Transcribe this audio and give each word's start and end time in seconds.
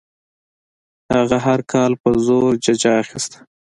هغه 1.15 1.37
هر 1.45 1.59
کال 1.71 1.91
په 2.01 2.09
زوره 2.25 2.49
ججه 2.63 2.91
اخیستله. 3.03 3.39